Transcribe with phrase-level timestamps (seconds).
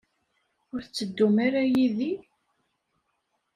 [0.73, 2.13] Ur tetteddum ara yid-i?